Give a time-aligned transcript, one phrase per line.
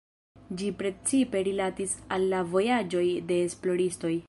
[0.61, 4.15] Ĝi precipe rilatis al la vojaĝoj de esploristoj.